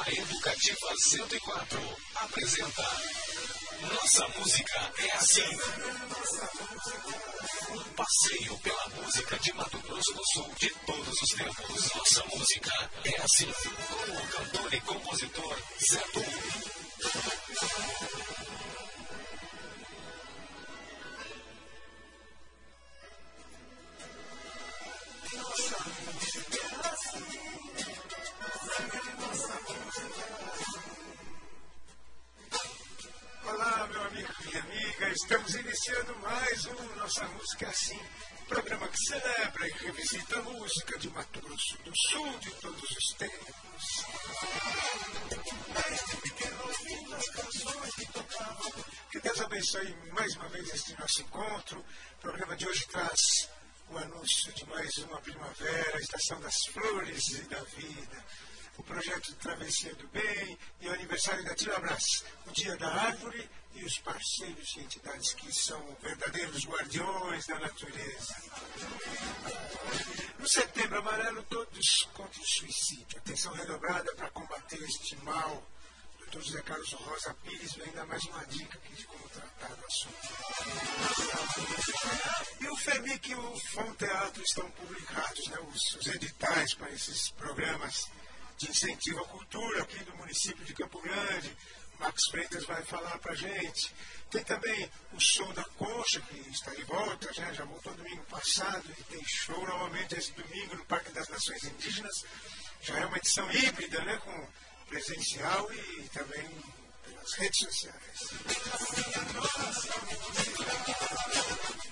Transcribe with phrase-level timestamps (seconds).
[0.00, 2.82] A Educativa 104 apresenta
[3.82, 5.42] Nossa Música é Assim.
[7.70, 11.94] Um passeio pela música de Mato Grosso do Sul de todos os tempos.
[11.94, 13.52] Nossa Música é Assim.
[13.52, 15.56] Com o cantor e compositor
[15.90, 16.24] Zé Du.
[54.20, 58.24] Anúncio de mais uma primavera, a estação das flores e da vida
[58.76, 63.84] o projeto Travessia do Bem e o aniversário da Tilabras, o Dia da Árvore e
[63.84, 68.36] os parceiros e entidades que são verdadeiros guardiões da natureza.
[70.38, 73.18] No Setembro Amarelo, todos contra o suicídio.
[73.18, 75.62] Atenção redobrada para combater este mal.
[76.30, 76.42] Dr.
[76.42, 80.16] José Carlos Rosa Pires vem dar mais uma dica aqui de como tratar do assunto.
[82.60, 87.30] E o FEMIC e o FON Teatro estão publicados, né, os, os editais para esses
[87.30, 88.08] programas
[88.56, 91.56] de incentivo à cultura aqui do município de Campo Grande.
[91.98, 93.92] Max Freitas vai falar para gente.
[94.30, 98.84] Tem também o Som da Concha, que está de volta, já, já voltou domingo passado
[98.96, 102.24] e tem show novamente esse domingo no Parque das Nações Indígenas.
[102.82, 104.48] Já é uma edição híbrida, né, com
[104.90, 106.48] presencial e também
[107.04, 108.20] pelas redes sociais.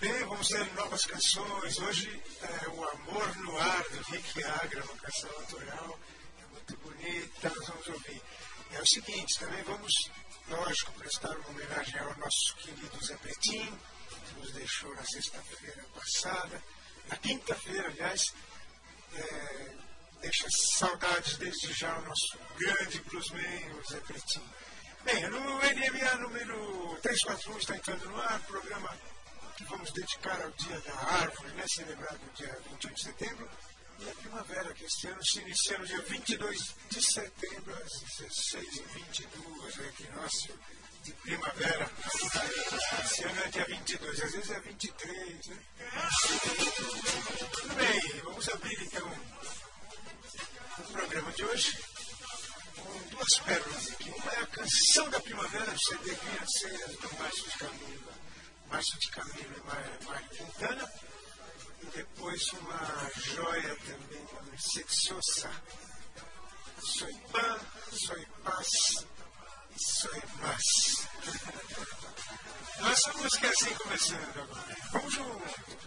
[0.01, 1.79] Bem, vamos ter novas canções.
[1.79, 5.99] Hoje é o Amor no Ar do Rick Agra, uma canção autoral
[6.53, 8.23] muito bonita, nós vamos ouvir.
[8.73, 9.93] É o seguinte, também vamos,
[10.49, 16.63] lógico, prestar uma homenagem ao nosso querido Zé Pretinho, que nos deixou na sexta-feira passada,
[17.09, 18.35] na quinta-feira, aliás,
[19.15, 19.88] é,
[20.21, 24.45] deixa saudades desde já ao nosso grande bluesman, o Zé Pretinho.
[25.05, 28.97] Bem, no NMA número 341 está entrando no ar, programa
[29.57, 33.49] que vamos dedicar ao Dia da Árvore, né, celebrado dia 21 de setembro
[34.01, 38.77] e a primavera, que este ano se inicia no dia 22 de setembro, às 16
[38.77, 40.61] e 22 o equinócio
[41.03, 41.91] de primavera.
[43.05, 45.47] Esse ano é dia 22, às vezes é 23.
[45.47, 45.57] Né?
[47.53, 49.11] Tudo bem, vamos abrir então
[50.81, 51.79] o programa de hoje
[52.77, 54.11] com duas pérolas aqui.
[54.11, 58.13] Uma é a canção da primavera do CD Crianceiras do Márcio de Camilo.
[58.71, 60.93] Márcio de Camilo e Mário Quintana
[61.95, 65.51] depois uma joia também da Mercedes Sosa.
[66.81, 67.59] Soy pan,
[67.93, 68.69] soy paz
[69.75, 71.09] e soy más.
[72.81, 74.77] Nossa música é assim começando agora.
[74.93, 75.79] Vamos junto.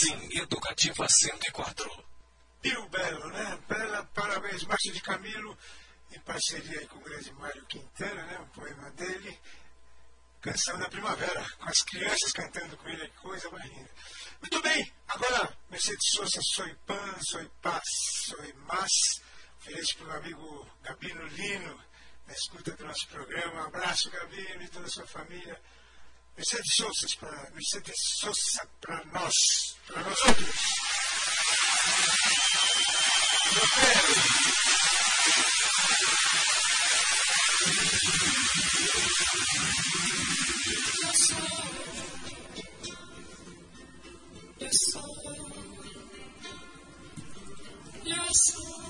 [0.00, 2.04] Sim Educativa 104.
[2.62, 3.58] Pio Belo, né?
[3.68, 5.58] Bela, parabéns, Márcio de Camilo,
[6.10, 8.38] em parceria com o grande Mário Quintana, né?
[8.38, 9.38] Um poema dele.
[10.40, 13.90] Canção da Primavera, com as crianças cantando com ele, coisa mais linda.
[14.40, 17.84] Muito bem, agora Mercedes Souza, Soy Pan, Soy Paz,
[18.24, 19.20] Soy Mas.
[19.58, 21.84] Feliz para o amigo Gabino Lino,
[22.26, 23.64] na escuta do nosso programa.
[23.64, 25.60] Um abraço, Gabino, e toda a sua família.
[26.40, 30.56] Visite Isus para, visite Isus para nós, para nós outros.
[33.52, 33.66] Meu
[48.16, 48.89] Deus.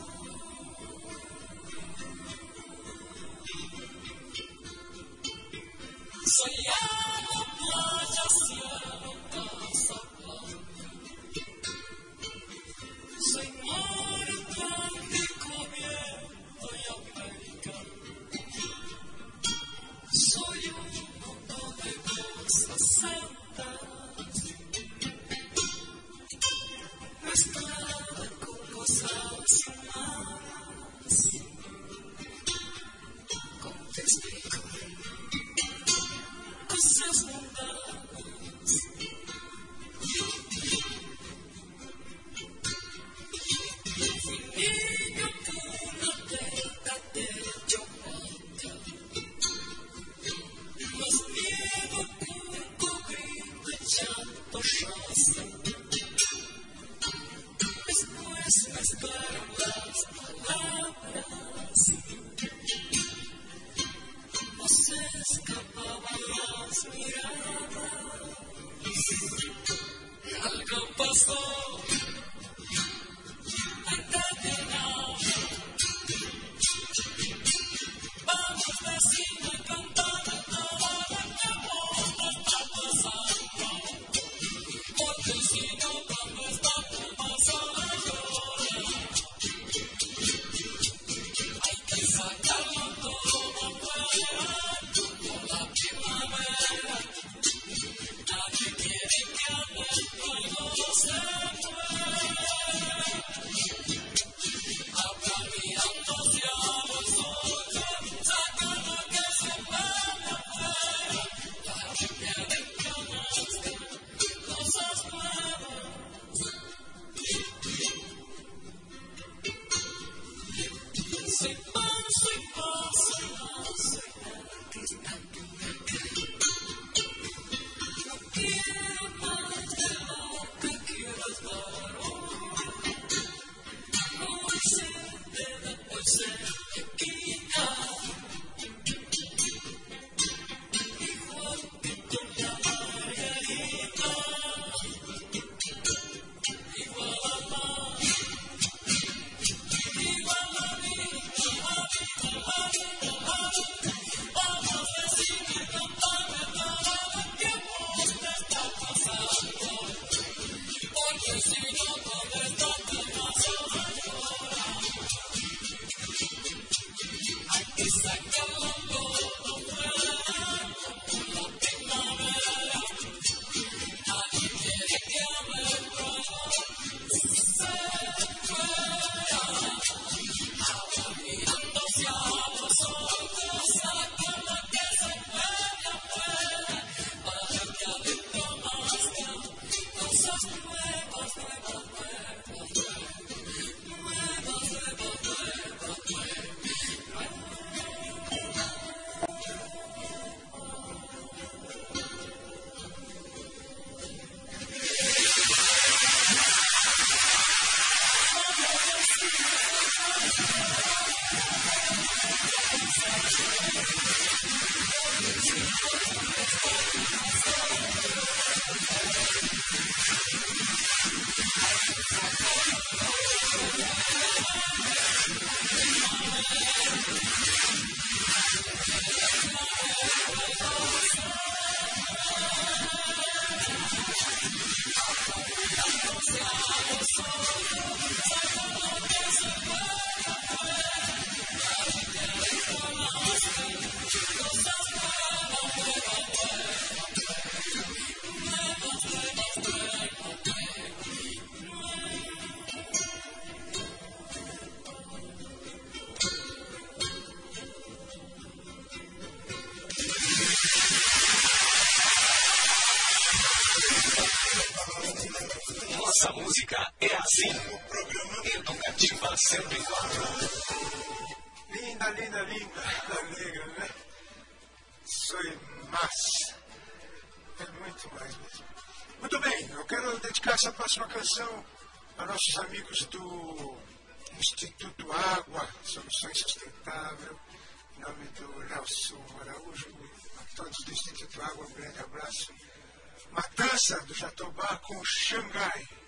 [295.05, 296.00] Shanghai.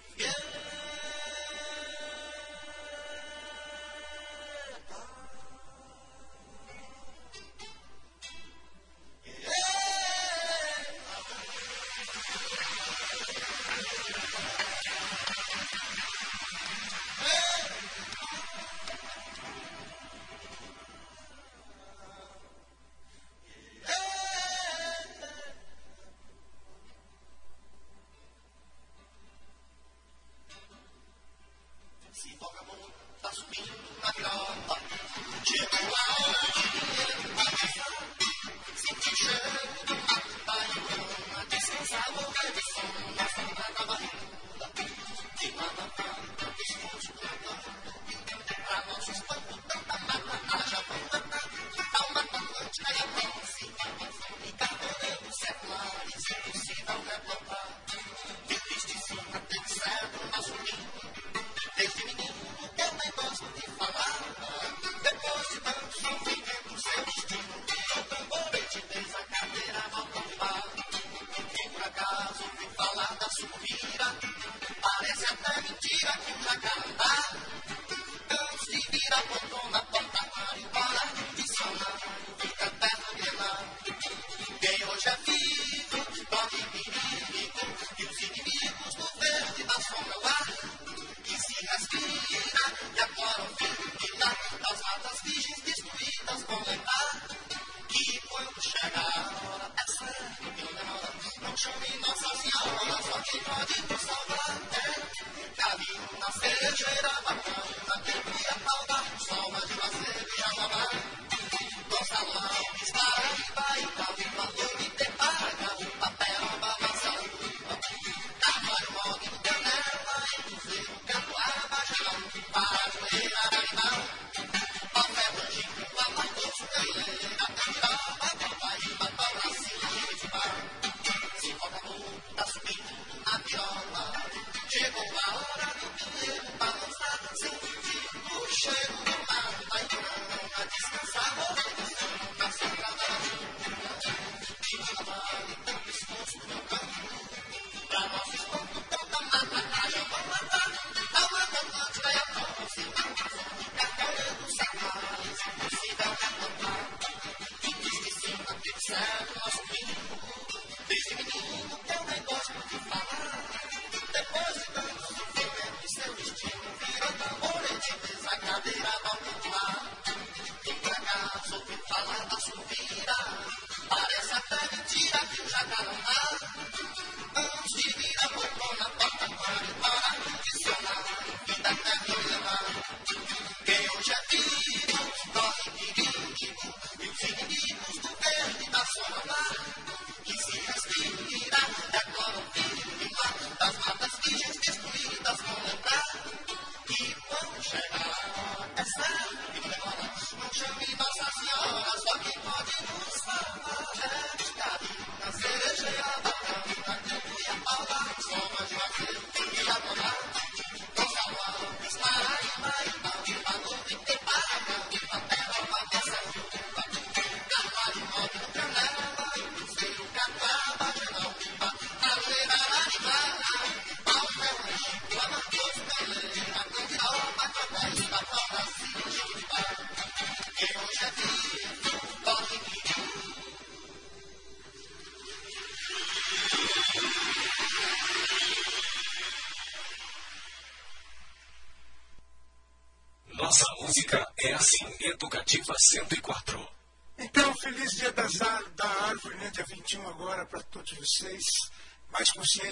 [175.73, 176.22] Ha, ha, ha.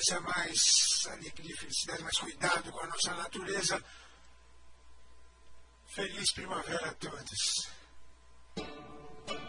[0.00, 0.59] experiência mais
[1.21, 3.85] de felicidade, mais cuidado com a nossa natureza.
[5.88, 7.69] Feliz primavera a todos.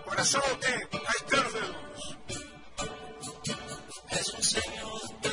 [0.04, 2.18] Coração ao tempo, Caetano Veloso.
[4.10, 5.31] És um Senhor.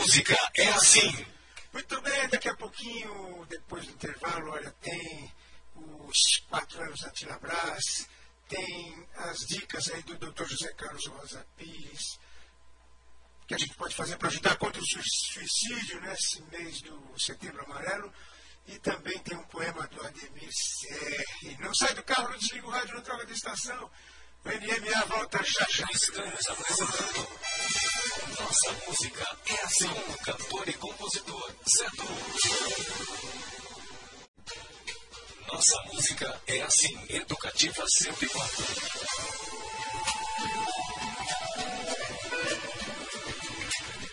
[0.00, 1.26] Música é assim.
[1.72, 5.32] Muito bem, daqui a pouquinho, depois do intervalo, olha, tem
[5.76, 8.08] os quatro anos da Tilabras,
[8.48, 10.44] tem as dicas aí do Dr.
[10.46, 12.18] José Carlos Rosa Pires,
[13.46, 17.64] que a gente pode fazer para ajudar contra o sui- suicídio nesse mês do Setembro
[17.64, 18.12] Amarelo.
[18.66, 21.56] E também tem um poema do Ademir Serri.
[21.58, 23.90] Não sai do carro, não desliga o rádio, não troca de estação.
[24.44, 25.86] O NMA volta já já.
[25.92, 27.28] Estamos apresentando.
[28.40, 29.88] Nossa música é assim.
[29.88, 31.54] Com o cantor e compositor
[31.96, 32.08] Du.
[35.52, 36.98] Nossa música é assim.
[37.10, 38.64] Educativa 104.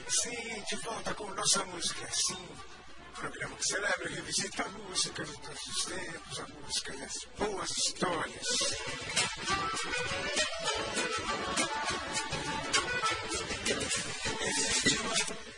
[0.09, 2.47] Sim, de volta com nossa música, sim.
[3.17, 7.25] Programa que celebra e revisita a música de todos os tempos, a música e as
[7.37, 8.47] boas histórias.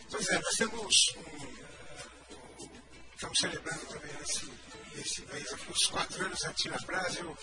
[0.09, 1.49] Pois é, nós temos um,
[3.13, 4.51] estamos celebrando também esse,
[4.95, 7.37] esse mês os quatro anos da Tina Brasil.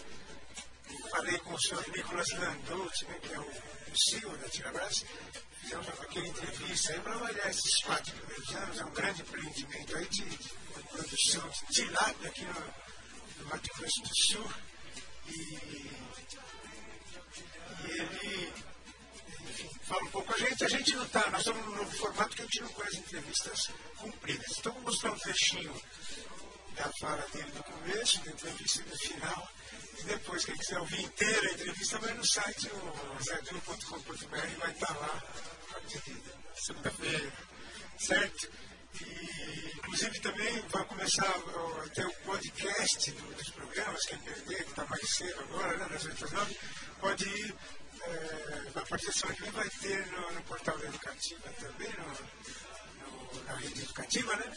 [1.10, 3.52] Falei com o senhor Nicolas Landucci, né, que é o
[3.94, 5.06] CEO da Tina Brasil.
[5.66, 8.78] Fizemos aquela entrevista aí para avaliar esses quatro primeiros anos.
[8.78, 10.22] É um grande empreendimento aí de,
[10.92, 12.74] produção de tilápia aqui no,
[13.38, 14.48] no Mato Grosso do Sul.
[15.26, 15.32] E,
[17.82, 18.52] e ele
[19.42, 20.64] enfim, fala um pouco a gente.
[20.64, 23.70] A gente não está, nós estamos num novo formato que a gente não conhece entrevistas
[23.96, 24.58] compridas.
[24.58, 25.82] Então, vou mostrar um trechinho
[26.76, 29.48] da fala dele do começo, da entrevista do final.
[29.98, 32.70] E depois, quem quiser ouvir inteira a entrevista, vai no site
[33.24, 36.22] zedu.com.br e vai estar lá a partir
[36.54, 37.32] segunda-feira,
[37.98, 38.50] certo?
[39.00, 44.64] E, inclusive, também vai começar ó, a ter o podcast do- dos programas, quem perder,
[44.64, 46.58] que está mais cedo agora, né, das 8 às 9,
[47.00, 47.54] pode ir,
[48.02, 51.92] eh, a partir da semana que vem vai ter no, no portal da Educativa também,
[51.98, 52.06] no,
[53.34, 54.52] no- na rede educativa, né?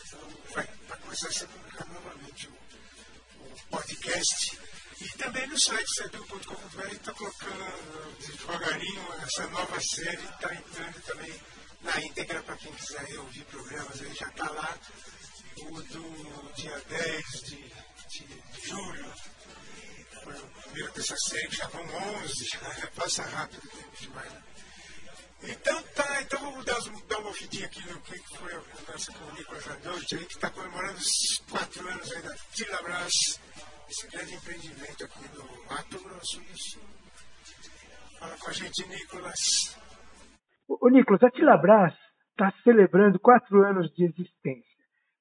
[0.53, 4.57] Vai, vai começar a ser publicado novamente o, o podcast
[5.01, 11.41] E também no site sedu.com.br está colocando devagarinho essa nova série, está entrando também
[11.81, 14.77] na íntegra para quem quiser ouvir programas, aí já está lá.
[15.61, 17.73] O do dia 10 de,
[18.09, 19.13] de, julho,
[20.23, 21.85] foi o primeiro dessa série, já vão
[22.21, 24.31] 11, já passa rápido o tempo demais.
[24.31, 24.43] Né?
[25.43, 29.23] Então tá, então vamos dar, dar uma ouvidinha aqui no que foi a conversa com
[29.23, 33.39] o Nicolas Adolfo, que está comemorando os quatro anos aí da Tilabras,
[33.89, 36.83] esse grande empreendimento aqui do Mato Grosso do Sul.
[38.19, 39.77] Fala com a gente, Nicolas.
[40.67, 41.93] Ô, Nicolas, a Tilabras
[42.29, 44.69] está celebrando quatro anos de existência.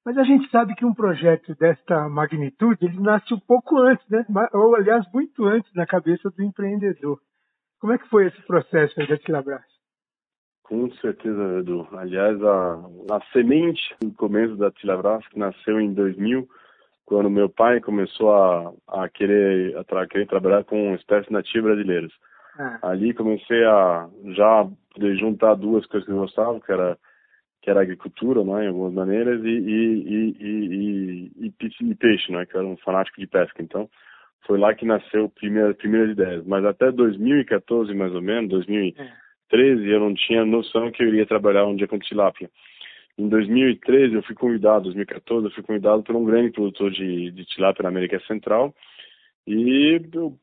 [0.05, 4.23] Mas a gente sabe que um projeto desta magnitude, ele nasce um pouco antes, né?
[4.53, 7.19] Ou, aliás, muito antes na cabeça do empreendedor.
[7.79, 9.65] Como é que foi esse processo da Tilabras?
[10.63, 11.87] Com certeza, Edu.
[11.93, 12.73] Aliás, a,
[13.11, 16.47] a semente do começo da Tilabras, que nasceu em 2000,
[17.09, 22.11] quando meu pai começou a, a querer, a tra querer trabalhar com espécies nativas brasileiras.
[22.57, 22.79] Ah.
[22.83, 26.95] Ali comecei a já poder juntar duas coisas que eu gostava, que era
[27.61, 32.65] que era agricultura, né, em algumas maneiras, e, e, e, e, peixe, né, que era
[32.65, 33.61] um fanático de pesca.
[33.61, 33.89] Então,
[34.47, 36.45] foi lá que nasceu as primeiras, ideias.
[36.45, 38.93] Mas até 2014, mais ou menos, 2000,
[39.49, 42.49] 2013 eu não tinha noção que eu iria trabalhar um dia com tilápia.
[43.19, 47.45] Em 2013 eu fui convidado, 2014 eu fui convidado por um grande produtor de, de
[47.45, 48.73] tilápia na América Central
[49.45, 50.33] e eu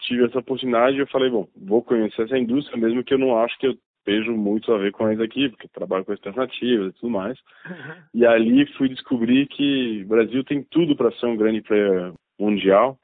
[0.00, 3.38] tive essa oportunidade e eu falei, bom, vou conhecer essa indústria mesmo que eu não
[3.38, 7.00] acho que eu vejo muito a ver com eles aqui, porque trabalho com alternativas e
[7.00, 7.38] tudo mais.
[7.64, 8.02] Uhum.
[8.14, 12.98] E ali fui descobrir que o Brasil tem tudo para ser um grande player mundial.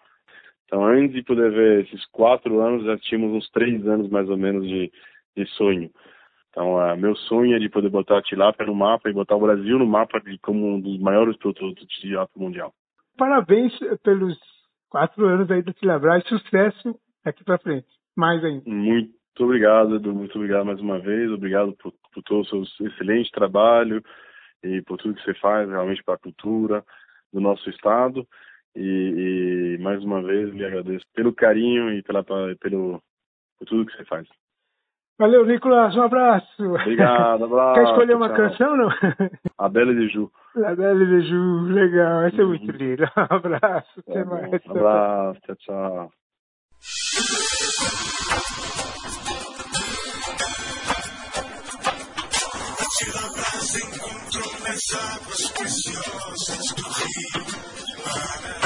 [0.64, 4.36] Então, antes de poder ver esses quatro anos, já tínhamos uns três anos mais ou
[4.36, 4.90] menos de
[5.36, 5.90] de sonho.
[6.56, 9.40] Então, uh, meu sonho é de poder botar a tilápia no mapa e botar o
[9.40, 12.72] Brasil no mapa de, como um dos maiores produtos de tilápia mundial.
[13.18, 14.38] Parabéns pelos
[14.88, 18.62] quatro anos aí da Tilabras, sucesso aqui para frente, mais ainda.
[18.66, 23.30] Muito obrigado, Edu, muito obrigado mais uma vez, obrigado por, por todo o seu excelente
[23.32, 24.02] trabalho
[24.64, 26.82] e por tudo que você faz realmente para a cultura
[27.34, 28.26] do nosso estado.
[28.74, 33.02] E, e, mais uma vez lhe agradeço pelo carinho e pela, pelo,
[33.58, 34.26] por tudo que você faz.
[35.18, 35.96] Valeu, Nicolas.
[35.96, 36.62] Um abraço.
[36.62, 37.74] Obrigado, abraço.
[37.74, 38.36] Quer escolher uma tchau.
[38.36, 38.88] canção, não?
[39.58, 40.30] A Bela de Ju.
[40.56, 42.22] A Bela de Ju, legal.
[42.22, 42.50] Essa é uhum.
[42.50, 43.10] muito linda.
[43.16, 44.00] Um abraço.
[44.00, 44.66] Até tá mais.
[44.66, 45.40] Um abraço.
[45.40, 46.10] Tchau, tchau.
[54.94, 58.65] águas preciosas do rio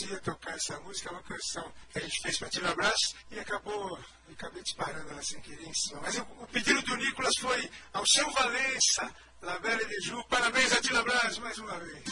[0.00, 2.74] pensando se ia tocar essa música, é uma canção que a gente fez para Tila
[2.74, 3.98] Brás e acabou,
[4.32, 6.00] acabei disparando ela sem querer em cima.
[6.02, 10.22] Mas o, o pedido do Nicolas foi ao seu Valença, La Belle de Ju.
[10.28, 12.04] Parabéns a Tila Brás mais uma vez.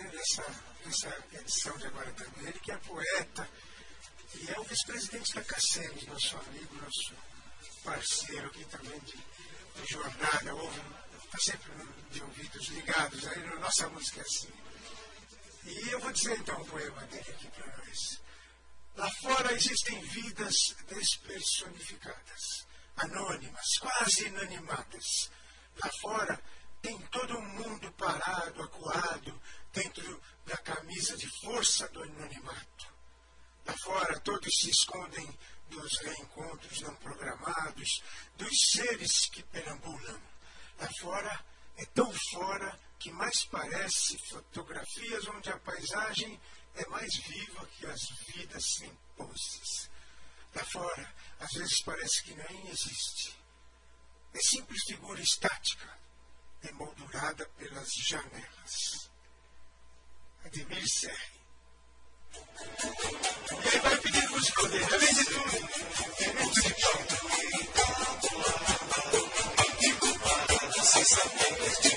[0.00, 2.48] né, nessa, nessa edição de agora também.
[2.48, 3.48] Ele que é poeta,
[4.34, 7.14] E é o vice-presidente da Caceres, nosso amigo, nosso
[7.82, 10.52] parceiro aqui também de, de jornada,
[11.24, 11.72] está sempre
[12.10, 14.52] de ouvidos ligados aí na nossa música assim.
[15.64, 18.20] E eu vou dizer então um poema dele aqui para nós.
[18.96, 20.54] Lá fora existem vidas
[20.88, 25.30] despersonificadas, anônimas, quase inanimadas.
[25.82, 26.40] Lá fora
[26.82, 29.40] tem todo um mundo parado, acuado,
[29.72, 32.94] dentro da camisa de força do anonimato.
[33.66, 38.02] Lá fora todos se escondem dos reencontros não programados,
[38.36, 40.20] dos seres que perambulam.
[40.78, 41.44] Lá fora
[41.76, 46.40] é tão fora que mais parece fotografias onde a paisagem
[46.74, 49.90] é mais viva que as vidas sem poses.
[50.54, 53.38] Lá fora, às vezes parece que nem existe.
[54.32, 55.98] É simples figura estática,
[56.62, 59.09] emoldurada pelas janelas.
[60.44, 61.14] Ademir Serre.
[63.62, 65.68] E aí vai pedir música dele, além de tudo,
[66.16, 66.98] tem muito de pau.
[70.82, 71.89] Sem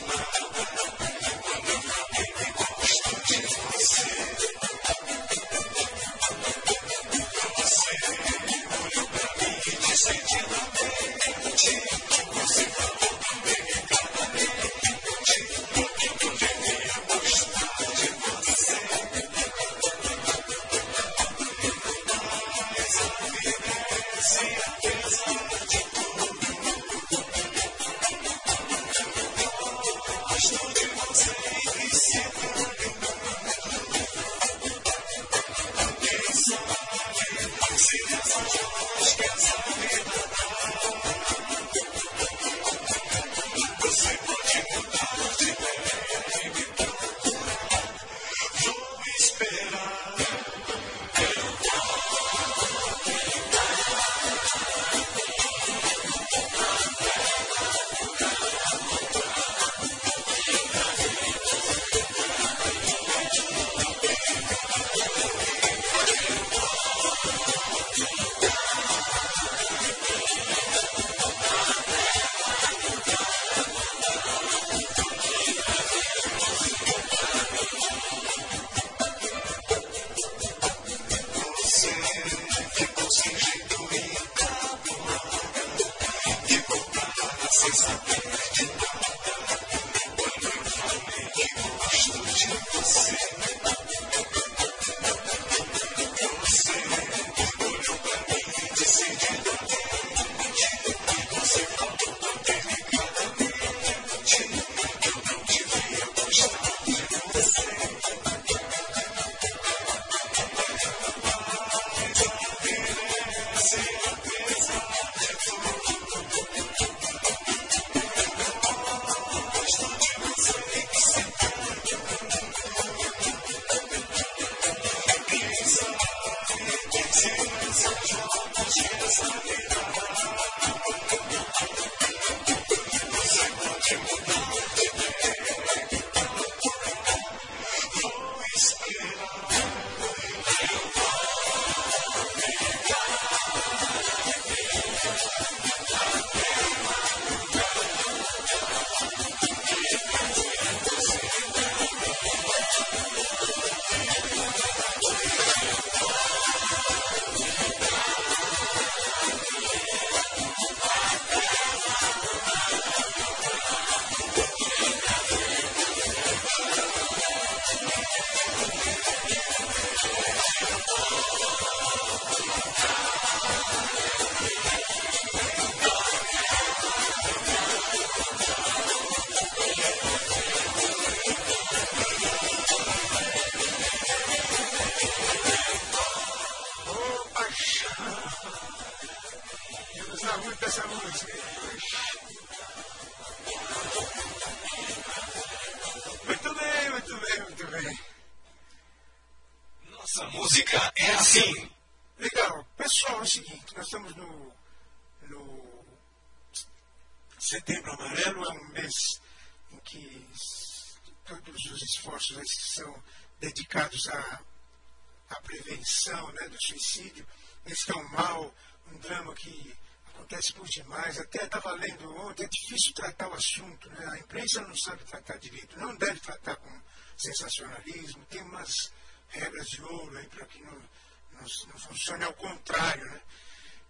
[220.74, 221.19] demais.
[221.19, 223.89] Até estava lendo ontem, é difícil tratar o assunto.
[223.89, 224.05] Né?
[224.11, 226.82] A imprensa não sabe tratar direito, não deve tratar com
[227.17, 228.26] sensacionalismo.
[228.26, 228.91] Tem umas
[229.30, 233.05] regras de ouro aí para que não, não, não funcione ao contrário.
[233.05, 233.21] Né?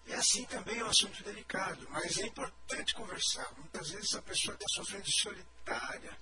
[0.08, 3.52] E assim também é um assunto delicado, mas é importante conversar.
[3.58, 6.18] Muitas vezes a pessoa está sofrendo solitária,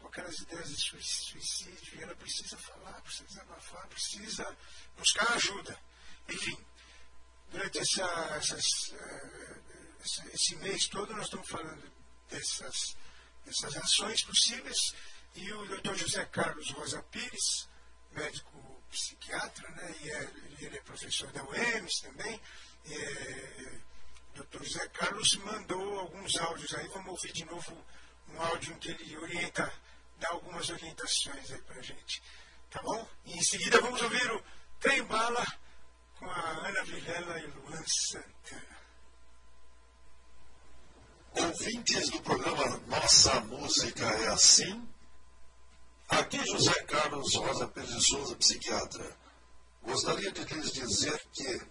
[0.00, 4.56] com aquelas ideias de suicídio, e ela precisa falar, precisa desabafar, precisa
[4.98, 5.78] buscar ajuda.
[6.28, 6.58] Enfim,
[7.50, 8.04] durante essa,
[8.36, 9.71] essas, uh,
[10.32, 11.92] esse mês todo nós estamos falando
[12.28, 12.96] dessas,
[13.44, 14.94] dessas ações possíveis
[15.34, 15.94] e o Dr.
[15.94, 17.68] José Carlos Rosa Pires,
[18.12, 22.40] médico psiquiatra, né, e é, ele é professor da UEMS também,
[22.86, 23.80] é,
[24.34, 24.62] Dr.
[24.64, 27.84] José Carlos mandou alguns áudios aí, vamos ouvir de novo
[28.28, 29.72] um áudio em que ele orienta,
[30.18, 32.22] dá algumas orientações aí para a gente.
[32.70, 33.06] Tá bom?
[33.26, 34.42] E em seguida vamos ouvir o
[34.80, 35.44] Trem Bala
[36.18, 38.71] com a Ana Vilela e Luan Santana.
[41.34, 44.86] Ouvintes do programa Nossa Música é Assim,
[46.08, 49.16] aqui José Carlos Rosa Pérez Souza, psiquiatra.
[49.82, 51.62] Gostaria de lhes dizer que,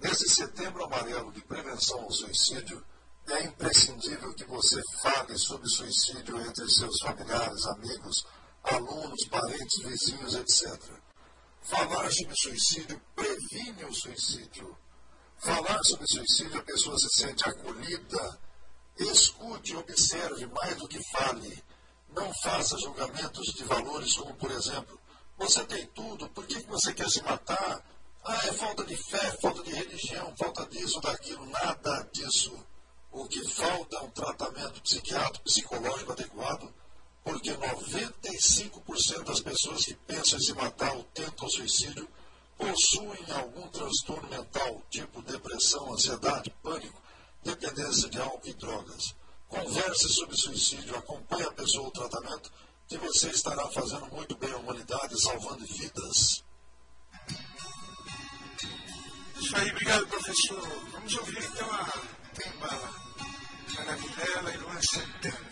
[0.00, 2.84] nesse setembro amarelo de prevenção ao suicídio,
[3.28, 8.24] é imprescindível que você fale sobre suicídio entre seus familiares, amigos,
[8.62, 11.00] alunos, parentes, vizinhos, etc.
[11.62, 14.76] Falar sobre suicídio previne o suicídio.
[15.38, 18.49] Falar sobre suicídio, a pessoa se sente acolhida.
[19.00, 21.64] Escute, observe mais do que fale.
[22.14, 25.00] Não faça julgamentos de valores como, por exemplo,
[25.38, 27.84] você tem tudo, por que você quer se matar?
[28.24, 32.52] Ah, é falta de fé, falta de religião, falta disso, daquilo, nada disso.
[33.10, 36.72] O que falta é um tratamento psiquiátrico, psicológico adequado
[37.24, 42.08] porque 95% das pessoas que pensam em se matar ou tentam suicídio
[42.56, 47.00] possuem algum transtorno mental, tipo depressão, ansiedade, pânico,
[47.42, 49.14] dependência de álcool e drogas.
[49.48, 52.52] Converse sobre suicídio, acompanhe a pessoa o tratamento,
[52.86, 56.44] que você estará fazendo muito bem à humanidade, salvando vidas.
[59.40, 60.68] Isso aí, obrigado, professor.
[60.92, 61.84] Vamos ouvir então a
[62.34, 62.94] Tem Bala,
[63.78, 65.50] Ana Vilela e Luan Santana.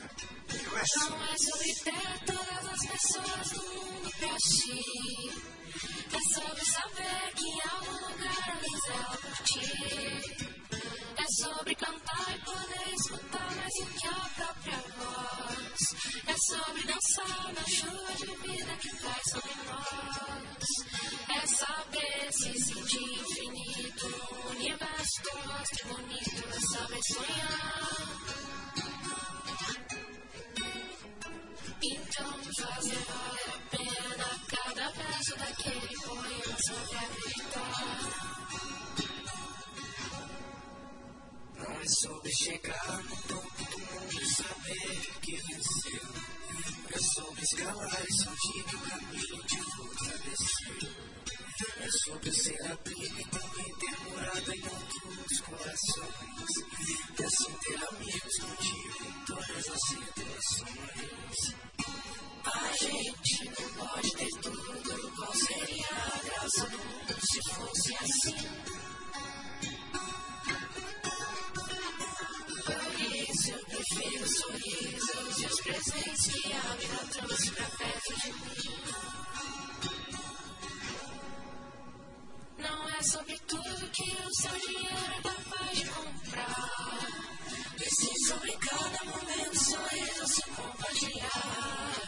[0.68, 5.32] Não é sobre ter todas as pessoas do mundo pra ti.
[6.12, 10.57] É sobre saber que há um lugar avisado por ti.
[11.16, 15.80] É sobre cantar e poder escutar mais do que a própria voz.
[16.26, 20.68] É sobre dançar na chuva de vida que cai sobre nós.
[21.28, 26.44] É saber se sentir infinito no universo tão bonito.
[26.48, 27.98] É saber sonhar.
[31.80, 38.37] Então fazer valer a pena cada verso daquele poema sobre acreditar.
[41.68, 46.08] Não é sobre chegar no topo do mundo e saber que venceu.
[46.94, 50.90] É sobre escalar e sentir que o caminho de volta desceu.
[51.80, 56.52] É sobre ser abrigo e também ter morada em outros corações.
[57.20, 61.38] É assim ter amigos contigo em todas as situações.
[62.44, 65.12] A gente não pode ter tudo.
[65.16, 68.77] Qual seria a graça do mundo se fosse assim?
[74.38, 78.78] Sorrisos e os presentes que a vida trouxe pra perto de mim.
[82.58, 86.78] Não é sobre tudo que o seu dinheiro é capaz de comprar.
[88.00, 92.02] Sim sobre cada momento sorriso se compartilhar.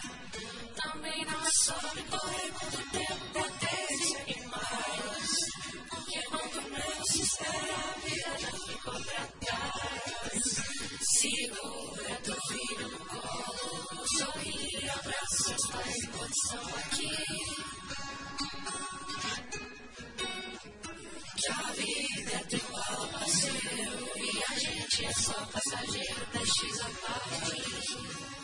[0.77, 3.89] Também não é sobre correr muito tempo pra ter
[4.29, 5.31] e mais.
[5.89, 10.20] Porque quanto menos se espera, a vida já ficou pra trás.
[11.21, 17.15] Segura teu filho no colo, sorri, abraça seus pais enquanto estão aqui.
[21.37, 22.61] Que a vida é teu
[23.13, 28.40] parceiro, e a gente é só passageiro, prestes a partir.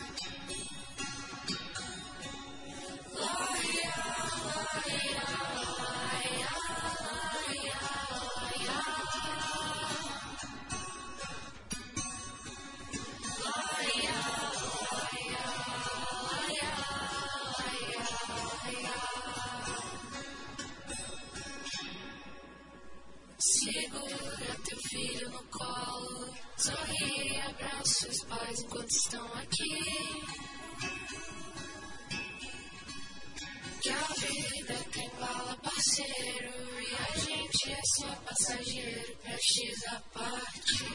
[38.17, 40.85] Passageiro, prestes a partir.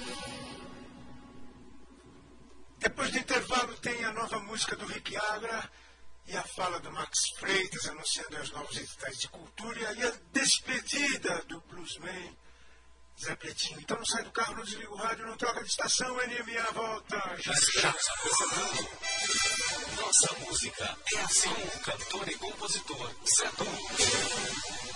[2.78, 5.70] Depois do intervalo tem a nova música do Rick Agra,
[6.26, 11.42] e a fala do Max Freitas anunciando os novos editais de cultura e a despedida
[11.48, 12.36] do bluesman
[13.20, 13.80] Zé Pretinho.
[13.80, 17.36] Então não sai do carro, não desliga o rádio, não troca de estação, NMA volta.
[17.38, 18.88] Já Estamos apresentando
[20.00, 21.54] Nossa Música é Assim,
[21.84, 24.91] cantor e compositor Zé Dom.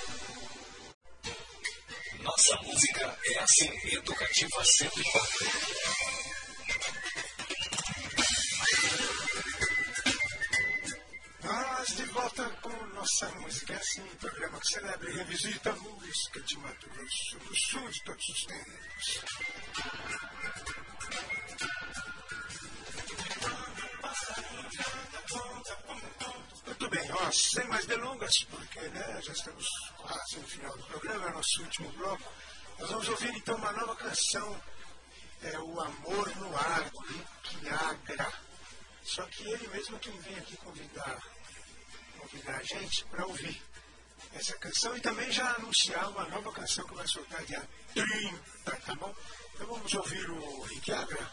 [2.26, 5.46] Nossa Música é Assim, Educativa 104.
[11.44, 16.40] Nós de volta com nossa música é assim, programa que celebra e revisita a música
[16.40, 19.20] de Mato Grosso do Sul de todos os tempos.
[26.78, 29.66] Muito bem, ó, sem mais delongas, porque né, já estamos
[29.96, 32.30] quase no final do programa, é nosso último bloco.
[32.78, 34.62] Nós vamos ouvir então uma nova canção,
[35.40, 38.30] é o Amor no Ar, do Rick Agra.
[39.04, 41.18] Só que ele mesmo quem vem aqui convidar,
[42.18, 43.62] convidar a gente para ouvir
[44.34, 48.94] essa canção e também já anunciar uma nova canção que vai soltar dia 30, tá
[48.96, 49.14] bom?
[49.54, 51.32] Então vamos ouvir o Rick Agra.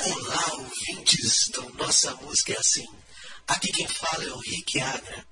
[0.00, 2.88] Olá, ouvintes do Nossa Música é Assim.
[3.50, 5.26] Aqui quem fala é o Rick Agra.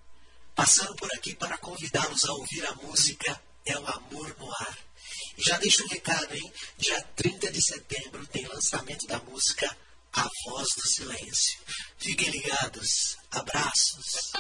[0.53, 4.79] Passando por aqui para convidá-los a ouvir a música É o Amor no Ar.
[5.37, 6.53] E já deixo um recado, hein?
[6.77, 9.77] Dia 30 de setembro tem lançamento da música
[10.13, 11.61] A Voz do Silêncio.
[11.97, 13.17] Fiquem ligados.
[13.31, 14.33] Abraços.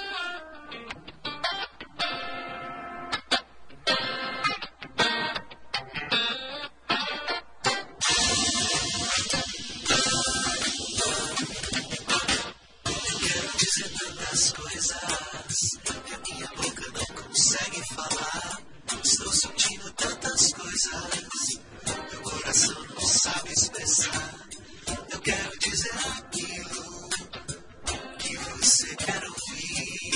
[20.86, 24.48] Meu coração não sabe expressar.
[25.10, 27.08] Eu quero dizer aquilo
[28.18, 30.12] que você quer ouvir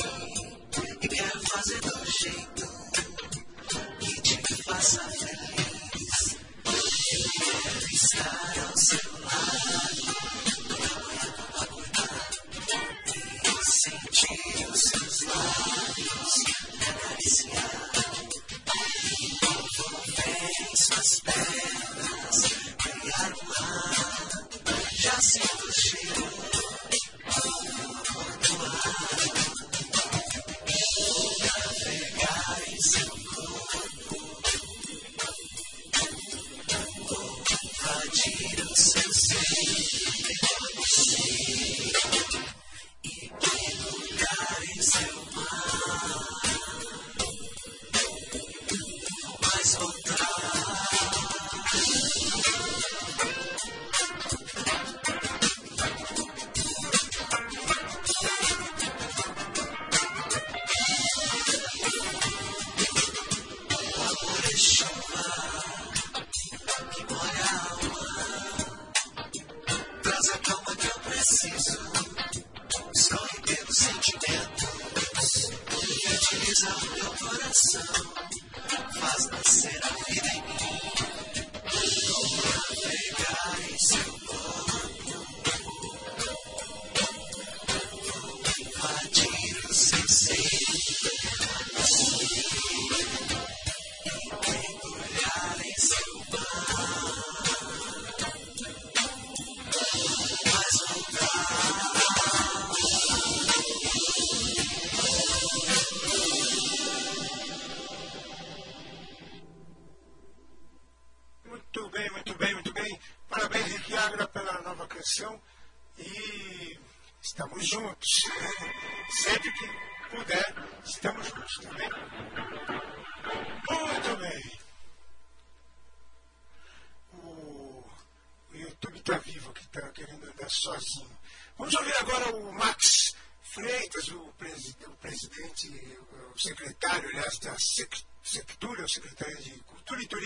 [1.03, 2.69] e quero fazer do jeito
[3.99, 6.37] que te faça feliz.
[6.65, 6.83] Eu
[7.43, 10.13] quero estar ao seu lado.
[13.65, 16.35] sentir os seus lábios
[16.89, 18.01] acariciar.
[21.03, 23.53] Envolver suas pernas, criar um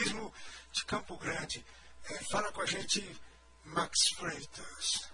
[0.06, 0.32] Turismo
[0.72, 1.64] de Campo Grande.
[2.08, 3.04] É, fala com a gente,
[3.64, 5.10] Max Freitas.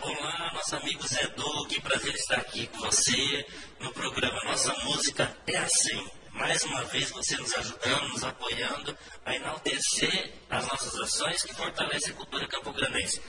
[0.00, 1.26] Olá, nosso amigo Zé
[1.68, 3.46] que prazer estar aqui com você
[3.80, 6.10] no programa Nossa Música é Assim.
[6.32, 12.12] Mais uma vez você nos ajudando, nos apoiando a enaltecer as nossas ações que fortalecem
[12.12, 13.20] a cultura campograndense.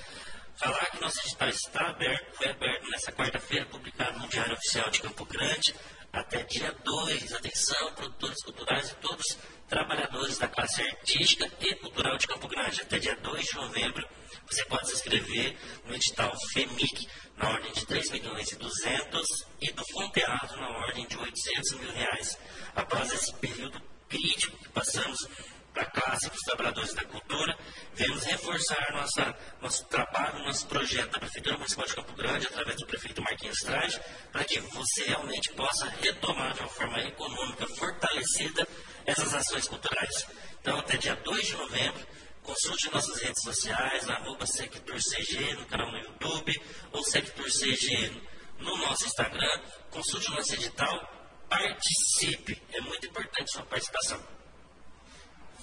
[0.60, 5.01] Falar que nosso edital está aberto, foi aberto nessa quarta-feira, publicado no Diário Oficial de
[5.01, 5.74] Campo Grande,
[6.12, 7.34] até dia 2.
[7.34, 9.38] Atenção, produtores culturais e todos
[9.70, 12.82] trabalhadores da classe artística e cultural de Campo Grande.
[12.82, 14.05] Até dia 2 de novembro,
[14.51, 15.55] você pode se inscrever
[15.86, 17.07] no edital FEMIC,
[17.38, 19.28] na ordem de 3 milhões e 200
[19.62, 22.38] e do Fonteado na ordem de 800 mil reais.
[22.76, 25.26] Após esse período crítico que passamos
[25.74, 27.57] para a classe dos trabalhadores da cultura,
[27.93, 32.88] viemos reforçar nossa, nosso trabalho, nosso projeto da Prefeitura Municipal de Campo Grande, através do
[32.88, 33.99] prefeito Marquinhos Trage,
[34.32, 38.67] para que você realmente possa retomar de uma forma econômica fortalecida
[39.05, 40.28] essas ações culturais.
[40.61, 42.07] Então, até dia 2 de novembro,
[42.43, 46.61] consulte nossas redes sociais, na arroba SectorCG, no canal no YouTube,
[46.91, 48.22] ou SectorCG
[48.59, 52.61] no nosso Instagram, consulte o nosso edital, participe.
[52.74, 54.39] É muito importante sua participação.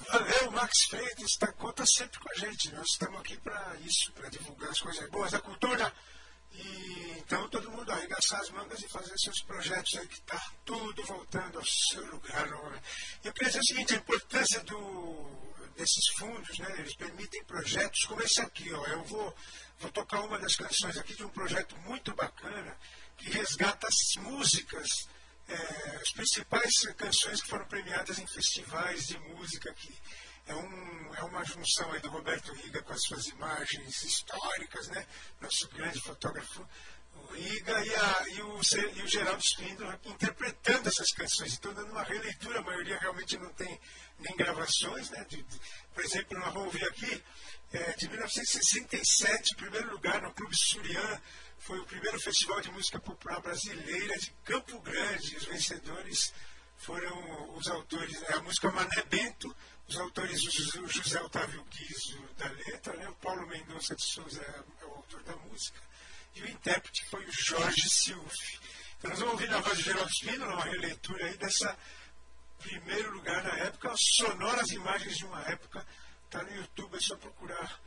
[0.08, 2.72] Valeu, Max Freitas, está, conta sempre com a gente.
[2.72, 5.92] Nós estamos aqui para isso, para divulgar as coisas boas da cultura.
[6.52, 11.02] E então todo mundo arregaçar as mangas e fazer seus projetos aí, que está tudo
[11.04, 12.46] voltando ao seu lugar.
[13.22, 15.46] E eu queria dizer o seguinte, a importância do,
[15.76, 16.74] desses fundos, né?
[16.78, 18.86] Eles permitem projetos como esse aqui, ó.
[18.86, 19.36] Eu vou,
[19.80, 22.76] vou tocar uma das canções aqui de um projeto muito bacana
[23.16, 25.08] que resgata as músicas
[25.48, 29.94] é, as principais canções que foram premiadas em festivais de música que
[30.46, 35.04] é, um, é uma junção aí do Roberto Riga com as suas imagens históricas, né?
[35.40, 36.66] Nosso grande fotógrafo
[37.32, 38.60] Riga e, a, e, o,
[38.94, 43.52] e o Geraldo Spindler interpretando essas canções, então dando uma releitura, a maioria realmente não
[43.54, 43.80] tem
[44.20, 45.24] nem gravações, né?
[45.28, 45.60] De, de,
[45.92, 47.22] por exemplo, nós vamos ouvir aqui
[47.72, 51.20] é, de 1967, primeiro lugar no Clube Surian,
[51.58, 55.36] foi o primeiro festival de música popular brasileira de Campo Grande.
[55.36, 56.32] Os vencedores
[56.76, 59.54] foram os autores, a música Mané Bento,
[59.88, 60.40] os autores
[60.76, 63.08] o José Otávio Guizo da letra, né?
[63.08, 65.80] o Paulo Mendonça de Souza é, o autor da música,
[66.34, 68.58] e o intérprete foi o Jorge Silve.
[68.98, 70.10] Então nós vamos ouvir na voz de Geraldo
[70.44, 71.76] uma releitura aí dessa
[72.58, 75.86] primeiro lugar na época, sonoras imagens de uma época,
[76.24, 77.80] está no YouTube, é só procurar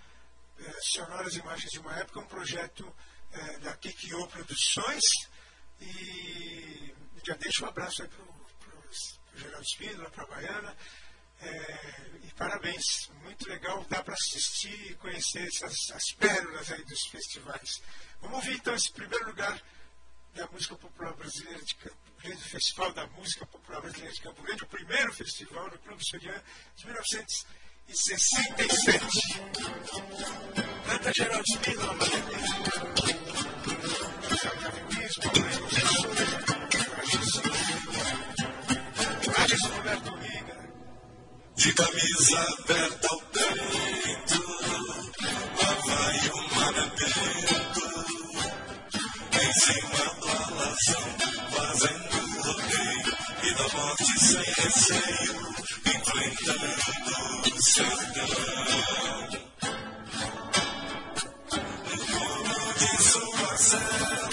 [0.59, 2.95] é, sonoras imagens de uma época, um projeto
[3.31, 5.03] é, da Kikyo Produções.
[5.81, 6.93] E
[7.25, 10.77] já deixo um abraço aí para o Geraldo Espíndola, para a Baiana.
[11.41, 17.01] É, e parabéns, muito legal, dá para assistir e conhecer essas as pérolas aí dos
[17.09, 17.81] festivais.
[18.19, 19.61] Vamos ouvir então esse primeiro lugar
[20.33, 24.63] da música popular brasileira de Campo Grande, Festival da Música Popular Brasileira de Campo Grande,
[24.63, 26.43] o primeiro festival no Clube Soriano
[26.75, 26.85] de
[27.89, 29.41] 1967.
[30.85, 31.95] Canta Geraldo Espíndola,
[41.55, 44.43] de camisa aberta ao peito,
[45.57, 47.87] lá vai o manebento,
[49.33, 51.05] em cima do alazão,
[51.51, 53.11] fazendo rodeio,
[53.43, 55.35] e da morte sem receio,
[55.85, 57.83] enfrentando so
[62.81, 64.28] Ifrån oss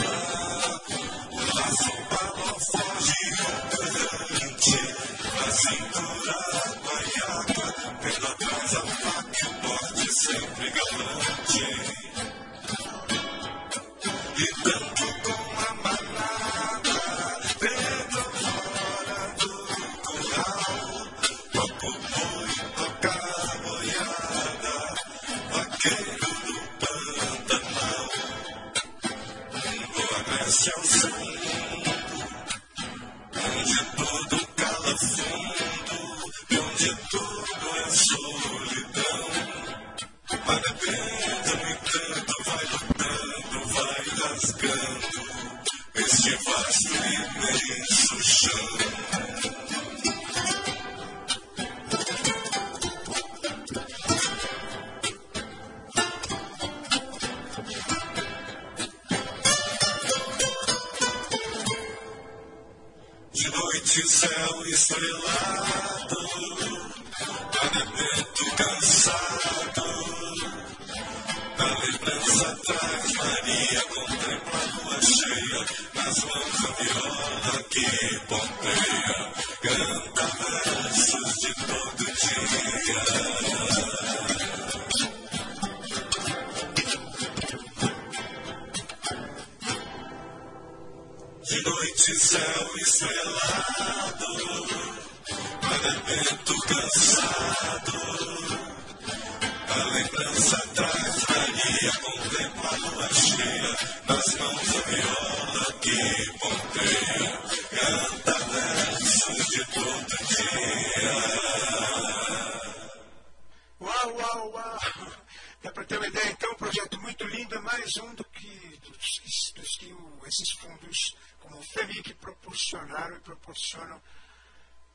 [114.47, 115.17] o sertão.
[115.63, 118.79] Dá para ter uma ideia, então, um projeto muito lindo, é mais um do que,
[118.79, 124.01] dos, que o todos, como o FEMIC proporcionaram e proporcionam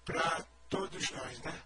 [0.05, 1.39] para todos nós.
[1.39, 1.63] Né?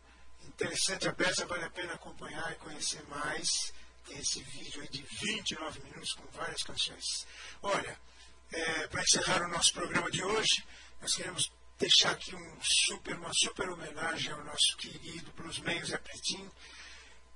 [0.47, 3.73] Interessante, a peça vale a pena acompanhar e conhecer mais.
[4.09, 7.27] Esse vídeo aí de 29 minutos com várias canções.
[7.61, 7.99] Olha,
[8.51, 10.63] é, para encerrar o nosso programa de hoje,
[11.01, 16.51] nós queremos deixar aqui um super, uma super homenagem ao nosso querido bluesman Zé Pretinho,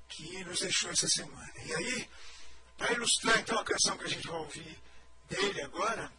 [0.08, 1.52] que nos deixou essa semana.
[1.66, 2.10] E aí,
[2.78, 4.80] para ilustrar então a canção que a gente vai ouvir
[5.30, 6.12] dele agora,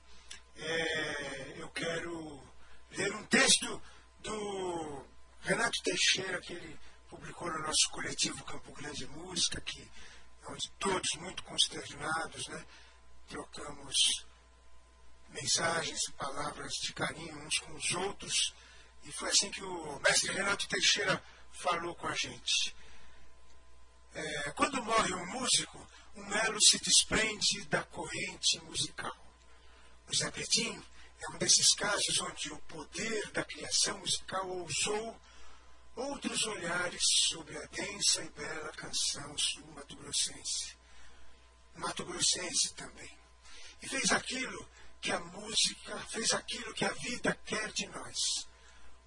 [0.57, 2.43] é, eu quero
[2.91, 3.83] ler um texto
[4.19, 5.05] do
[5.41, 6.79] Renato Teixeira, que ele
[7.09, 9.89] publicou no nosso coletivo Campo Grande Música, que
[10.79, 12.67] todos muito consternados, né,
[13.29, 14.25] trocamos
[15.31, 18.55] mensagens, palavras de carinho uns com os outros.
[19.05, 21.23] E foi assim que o mestre Renato Teixeira
[21.53, 22.75] falou com a gente.
[24.15, 25.87] É, quando morre um músico,
[26.17, 29.17] um elo se desprende da corrente musical.
[30.09, 30.83] O Zé Petim
[31.21, 35.21] é um desses casos onde o poder da criação musical ousou
[36.01, 40.77] outros olhares sobre a densa e bela canção sul-mato-grossense.
[41.77, 43.19] Mato-grossense também.
[43.83, 44.69] E fez aquilo
[45.01, 48.49] que a música, fez aquilo que a vida quer de nós,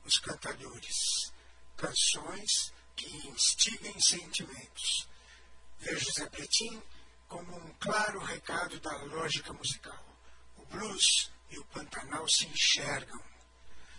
[0.05, 1.31] os cantadores.
[1.75, 5.07] Canções que instiguem sentimentos.
[5.79, 6.81] Vejo Zé Pretim
[7.27, 10.05] como um claro recado da lógica musical.
[10.57, 13.32] O blues e o Pantanal se enxergam.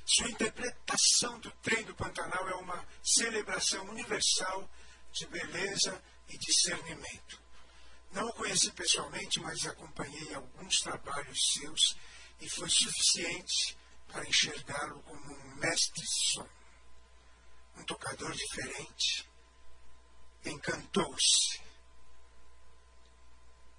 [0.05, 4.69] Sua interpretação do trem do Pantanal é uma celebração universal
[5.13, 7.43] de beleza e discernimento.
[8.13, 11.97] Não o conheci pessoalmente, mas acompanhei alguns trabalhos seus
[12.41, 13.77] e foi suficiente
[14.09, 16.49] para enxergá-lo como um mestre som.
[17.77, 19.29] Um tocador diferente.
[20.45, 21.61] Encantou-se.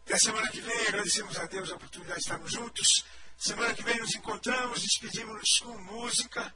[0.06, 3.06] Até semana que vem, agradecemos a Deus a oportunidade de estarmos juntos.
[3.38, 6.54] Semana que vem nos encontramos, despedimos-nos com música.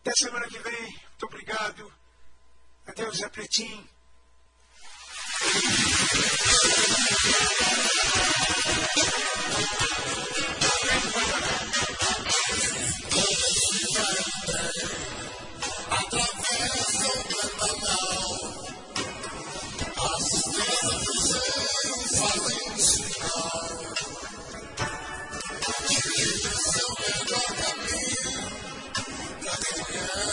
[0.00, 1.92] Até semana que vem, muito obrigado.
[2.86, 3.28] Adeus, Zé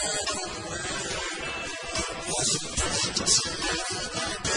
[0.02, 0.42] Pretinho.
[3.22, 4.51] FM